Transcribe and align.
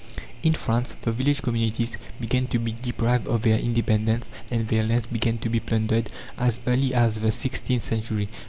In 0.41 0.53
France, 0.55 0.95
the 1.03 1.11
village 1.11 1.43
communities 1.43 1.95
began 2.19 2.47
to 2.47 2.57
be 2.57 2.71
deprived 2.71 3.27
of 3.27 3.43
their 3.43 3.59
independence, 3.59 4.31
and 4.49 4.67
their 4.67 4.81
lands 4.83 5.05
began 5.05 5.37
to 5.37 5.47
be 5.47 5.59
plundered, 5.59 6.11
as 6.39 6.59
early 6.65 6.91
as 6.91 7.19
the 7.19 7.29
sixteenth 7.29 7.83
century. 7.83 8.27